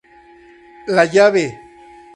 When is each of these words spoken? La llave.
La 0.99 1.05
llave. 1.13 1.45